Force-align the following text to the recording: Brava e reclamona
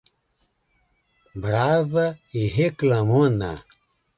Brava 1.41 2.17
e 2.33 2.47
reclamona 2.47 3.51